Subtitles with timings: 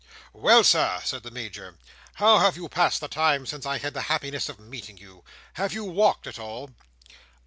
[0.33, 1.77] "Well, Sir!" said the Major.
[2.15, 5.23] "How have you passed the time since I had the happiness of meeting you?
[5.53, 6.71] Have you walked at all?"